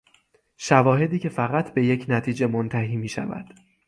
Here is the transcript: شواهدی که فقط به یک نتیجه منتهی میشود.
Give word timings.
شواهدی 0.57 1.19
که 1.19 1.29
فقط 1.29 1.73
به 1.73 1.85
یک 1.85 2.05
نتیجه 2.09 2.47
منتهی 2.47 2.95
میشود. 2.95 3.53